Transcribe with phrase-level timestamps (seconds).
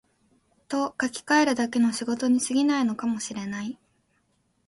[0.67, 3.77] と書きかえるだけの仕事に過ぎないかも知れない